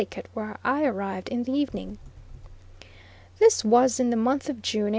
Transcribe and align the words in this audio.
where 0.33 0.57
I 0.63 0.83
arrived 0.85 1.29
in 1.29 1.43
the 1.43 1.51
evening. 1.51 1.99
This 3.37 3.63
was 3.63 3.99
in 3.99 4.09
the 4.09 4.15
month 4.17 4.49
of 4.49 4.63
June, 4.63 4.85
1854. 4.85 4.89